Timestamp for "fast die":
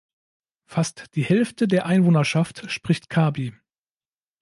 0.65-1.21